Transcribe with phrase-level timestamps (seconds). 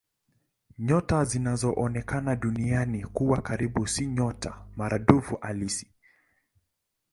[0.79, 5.89] Nyota zinazoonekana Duniani kuwa karibu si nyota maradufu halisi.